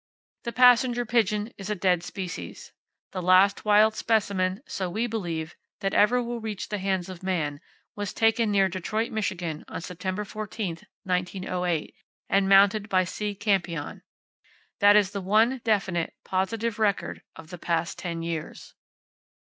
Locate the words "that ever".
5.81-6.23